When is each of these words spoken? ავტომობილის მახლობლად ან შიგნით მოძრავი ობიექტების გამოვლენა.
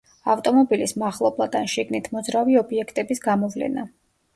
ავტომობილის 0.33 0.93
მახლობლად 1.03 1.59
ან 1.61 1.71
შიგნით 1.75 2.11
მოძრავი 2.19 2.61
ობიექტების 2.67 3.27
გამოვლენა. 3.33 3.91